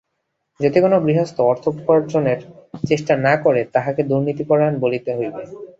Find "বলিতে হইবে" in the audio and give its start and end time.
4.79-5.41